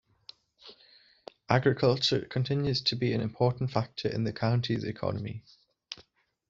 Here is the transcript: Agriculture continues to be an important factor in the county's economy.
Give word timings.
Agriculture 1.47 2.25
continues 2.27 2.81
to 2.81 2.95
be 2.95 3.13
an 3.13 3.21
important 3.21 3.69
factor 3.69 4.07
in 4.09 4.23
the 4.23 4.33
county's 4.33 4.83
economy. 4.83 5.43